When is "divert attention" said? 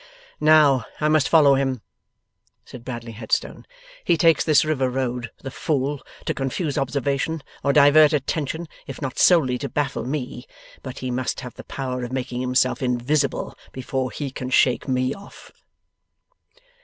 7.71-8.67